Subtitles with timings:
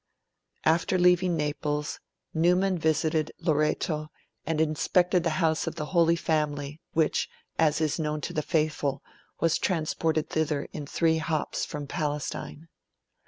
[0.75, 1.99] "'After leaving Naples,
[2.33, 4.09] Newman visited Loreto,
[4.47, 9.03] and inspected the house of the Holy Family, which, as is known to the faithful,
[9.41, 12.67] was transported thither, in three hops, from Palestine.